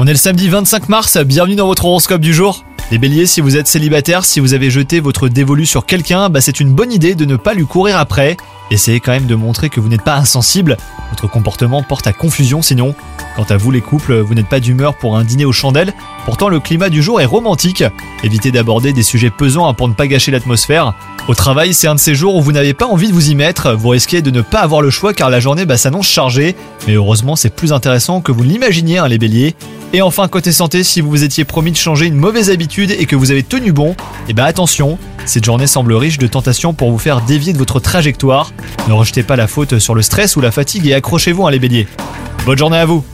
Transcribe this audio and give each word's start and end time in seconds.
On 0.00 0.06
est 0.08 0.10
le 0.10 0.16
samedi 0.16 0.48
25 0.48 0.88
mars, 0.88 1.16
bienvenue 1.18 1.54
dans 1.54 1.68
votre 1.68 1.84
horoscope 1.84 2.20
du 2.20 2.34
jour. 2.34 2.64
Les 2.90 2.98
béliers, 2.98 3.26
si 3.26 3.40
vous 3.40 3.56
êtes 3.56 3.68
célibataire, 3.68 4.24
si 4.24 4.40
vous 4.40 4.52
avez 4.52 4.68
jeté 4.68 4.98
votre 4.98 5.28
dévolu 5.28 5.64
sur 5.64 5.86
quelqu'un, 5.86 6.28
bah 6.28 6.40
c'est 6.40 6.58
une 6.58 6.72
bonne 6.72 6.90
idée 6.90 7.14
de 7.14 7.24
ne 7.24 7.36
pas 7.36 7.54
lui 7.54 7.66
courir 7.66 7.98
après. 7.98 8.36
Essayez 8.70 9.00
quand 9.00 9.12
même 9.12 9.26
de 9.26 9.34
montrer 9.34 9.68
que 9.68 9.80
vous 9.80 9.88
n'êtes 9.88 10.02
pas 10.02 10.16
insensible, 10.16 10.76
votre 11.10 11.28
comportement 11.28 11.82
porte 11.82 12.06
à 12.06 12.12
confusion 12.12 12.62
sinon. 12.62 12.94
Quant 13.36 13.46
à 13.48 13.56
vous 13.56 13.70
les 13.70 13.80
couples, 13.80 14.20
vous 14.20 14.34
n'êtes 14.34 14.48
pas 14.48 14.60
d'humeur 14.60 14.94
pour 14.94 15.16
un 15.16 15.24
dîner 15.24 15.44
aux 15.44 15.52
chandelles, 15.52 15.92
pourtant 16.24 16.48
le 16.48 16.60
climat 16.60 16.88
du 16.88 17.02
jour 17.02 17.20
est 17.20 17.24
romantique. 17.24 17.84
Évitez 18.22 18.52
d'aborder 18.52 18.92
des 18.92 19.02
sujets 19.02 19.30
pesants 19.30 19.68
hein, 19.68 19.74
pour 19.74 19.88
ne 19.88 19.94
pas 19.94 20.06
gâcher 20.06 20.30
l'atmosphère. 20.30 20.94
Au 21.26 21.34
travail, 21.34 21.74
c'est 21.74 21.88
un 21.88 21.94
de 21.94 22.00
ces 22.00 22.14
jours 22.14 22.36
où 22.36 22.42
vous 22.42 22.52
n'avez 22.52 22.74
pas 22.74 22.86
envie 22.86 23.08
de 23.08 23.12
vous 23.12 23.30
y 23.30 23.34
mettre, 23.34 23.72
vous 23.72 23.88
risquez 23.88 24.22
de 24.22 24.30
ne 24.30 24.40
pas 24.40 24.60
avoir 24.60 24.82
le 24.82 24.90
choix 24.90 25.14
car 25.14 25.30
la 25.30 25.40
journée 25.40 25.66
bah, 25.66 25.76
s'annonce 25.76 26.08
chargée, 26.08 26.54
mais 26.86 26.94
heureusement 26.94 27.34
c'est 27.36 27.54
plus 27.54 27.72
intéressant 27.72 28.20
que 28.20 28.32
vous 28.32 28.42
l'imaginiez 28.42 28.98
hein, 28.98 29.08
les 29.08 29.18
béliers. 29.18 29.54
Et 29.92 30.02
enfin 30.02 30.28
côté 30.28 30.52
santé, 30.52 30.82
si 30.82 31.00
vous 31.00 31.10
vous 31.10 31.24
étiez 31.24 31.44
promis 31.44 31.70
de 31.70 31.76
changer 31.76 32.06
une 32.06 32.16
mauvaise 32.16 32.50
habitude 32.50 32.90
et 32.90 33.06
que 33.06 33.16
vous 33.16 33.30
avez 33.30 33.42
tenu 33.42 33.72
bon, 33.72 33.94
eh 34.28 34.32
ben 34.32 34.44
attention, 34.44 34.98
cette 35.26 35.44
journée 35.44 35.66
semble 35.66 35.94
riche 35.94 36.18
de 36.18 36.26
tentations 36.26 36.74
pour 36.74 36.90
vous 36.90 36.98
faire 36.98 37.20
dévier 37.22 37.52
de 37.52 37.58
votre 37.58 37.80
trajectoire. 37.80 38.52
Ne 38.88 38.92
rejetez 38.92 39.22
pas 39.22 39.36
la 39.36 39.46
faute 39.46 39.78
sur 39.78 39.94
le 39.94 40.02
stress 40.02 40.36
ou 40.36 40.40
la 40.40 40.50
fatigue 40.50 40.86
et 40.86 40.94
accrochez-vous 40.94 41.46
à 41.46 41.50
les 41.50 41.58
béliers. 41.58 41.88
Bonne 42.46 42.58
journée 42.58 42.78
à 42.78 42.84
vous 42.84 43.04